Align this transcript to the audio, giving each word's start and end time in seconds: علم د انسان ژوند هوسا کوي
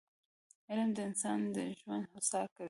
علم 0.69 0.89
د 0.95 0.99
انسان 1.07 1.39
ژوند 1.81 2.03
هوسا 2.11 2.39
کوي 2.53 2.59